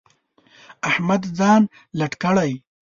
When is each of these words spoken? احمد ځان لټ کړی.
احمد 0.89 1.21
ځان 1.37 1.61
لټ 1.99 2.13
کړی. 2.21 2.51